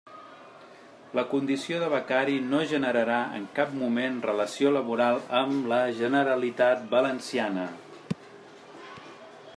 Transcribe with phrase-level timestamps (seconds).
[1.17, 7.71] La condició de becari no generarà en cap moment relació laboral amb la Generalitat Valenciana.